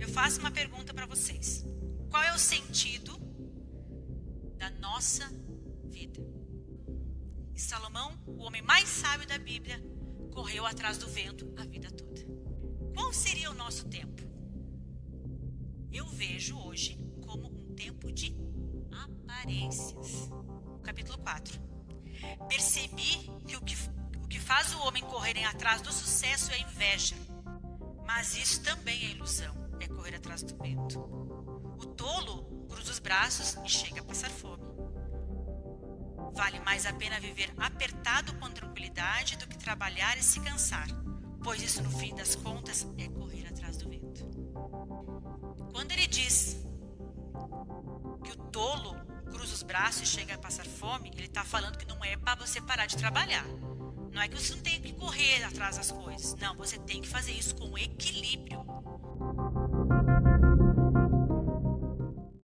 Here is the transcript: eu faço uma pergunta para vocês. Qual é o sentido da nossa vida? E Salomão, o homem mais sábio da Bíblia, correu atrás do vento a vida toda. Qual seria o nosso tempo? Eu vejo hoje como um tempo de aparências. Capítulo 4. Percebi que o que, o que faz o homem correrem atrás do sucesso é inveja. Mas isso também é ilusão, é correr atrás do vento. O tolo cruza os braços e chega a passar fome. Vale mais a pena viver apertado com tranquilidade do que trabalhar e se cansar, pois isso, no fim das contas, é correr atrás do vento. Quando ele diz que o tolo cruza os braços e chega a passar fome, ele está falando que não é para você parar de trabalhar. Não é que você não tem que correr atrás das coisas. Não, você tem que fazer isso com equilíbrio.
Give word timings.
eu 0.00 0.08
faço 0.08 0.40
uma 0.40 0.50
pergunta 0.50 0.94
para 0.94 1.06
vocês. 1.06 1.64
Qual 2.10 2.22
é 2.22 2.32
o 2.34 2.38
sentido 2.38 3.16
da 4.56 4.70
nossa 4.70 5.28
vida? 5.84 6.20
E 7.54 7.60
Salomão, 7.60 8.18
o 8.26 8.38
homem 8.38 8.62
mais 8.62 8.88
sábio 8.88 9.28
da 9.28 9.38
Bíblia, 9.38 9.78
correu 10.32 10.64
atrás 10.64 10.96
do 10.96 11.06
vento 11.06 11.52
a 11.58 11.64
vida 11.64 11.90
toda. 11.90 12.26
Qual 12.94 13.12
seria 13.12 13.50
o 13.50 13.54
nosso 13.54 13.88
tempo? 13.88 14.22
Eu 15.92 16.06
vejo 16.06 16.58
hoje 16.58 16.98
como 17.26 17.48
um 17.48 17.74
tempo 17.74 18.10
de 18.10 18.34
aparências. 18.90 20.30
Capítulo 20.82 21.18
4. 21.18 21.60
Percebi 22.48 23.30
que 23.46 23.56
o 23.56 23.60
que, 23.60 23.76
o 24.22 24.28
que 24.28 24.40
faz 24.40 24.74
o 24.74 24.80
homem 24.86 25.02
correrem 25.04 25.44
atrás 25.44 25.82
do 25.82 25.92
sucesso 25.92 26.52
é 26.52 26.60
inveja. 26.60 27.16
Mas 28.06 28.34
isso 28.34 28.62
também 28.62 29.06
é 29.06 29.10
ilusão, 29.10 29.54
é 29.80 29.88
correr 29.88 30.14
atrás 30.16 30.42
do 30.42 30.56
vento. 30.56 31.00
O 31.78 31.86
tolo 31.86 32.66
cruza 32.68 32.92
os 32.92 32.98
braços 32.98 33.56
e 33.64 33.68
chega 33.68 34.00
a 34.00 34.04
passar 34.04 34.30
fome. 34.30 34.62
Vale 36.34 36.60
mais 36.60 36.86
a 36.86 36.92
pena 36.92 37.18
viver 37.20 37.52
apertado 37.58 38.34
com 38.36 38.50
tranquilidade 38.50 39.36
do 39.36 39.46
que 39.46 39.58
trabalhar 39.58 40.16
e 40.16 40.22
se 40.22 40.40
cansar, 40.40 40.86
pois 41.42 41.62
isso, 41.62 41.82
no 41.82 41.90
fim 41.90 42.14
das 42.14 42.36
contas, 42.36 42.86
é 42.98 43.08
correr 43.08 43.46
atrás 43.48 43.76
do 43.76 43.88
vento. 43.88 44.24
Quando 45.72 45.92
ele 45.92 46.06
diz 46.06 46.64
que 48.24 48.32
o 48.32 48.36
tolo 48.50 48.94
cruza 49.30 49.54
os 49.54 49.62
braços 49.62 50.02
e 50.02 50.06
chega 50.06 50.34
a 50.34 50.38
passar 50.38 50.66
fome, 50.66 51.10
ele 51.14 51.26
está 51.26 51.44
falando 51.44 51.78
que 51.78 51.86
não 51.86 52.04
é 52.04 52.16
para 52.16 52.34
você 52.34 52.60
parar 52.60 52.86
de 52.86 52.96
trabalhar. 52.96 53.44
Não 54.12 54.20
é 54.20 54.28
que 54.28 54.36
você 54.36 54.54
não 54.54 54.62
tem 54.62 54.80
que 54.80 54.92
correr 54.92 55.42
atrás 55.44 55.76
das 55.76 55.90
coisas. 55.90 56.34
Não, 56.36 56.56
você 56.56 56.78
tem 56.78 57.00
que 57.00 57.08
fazer 57.08 57.32
isso 57.32 57.54
com 57.54 57.78
equilíbrio. 57.78 58.59